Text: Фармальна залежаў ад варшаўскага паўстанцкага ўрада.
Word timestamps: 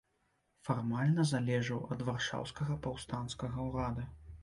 Фармальна 0.67 1.27
залежаў 1.33 1.85
ад 1.97 2.01
варшаўскага 2.09 2.81
паўстанцкага 2.89 3.71
ўрада. 3.73 4.13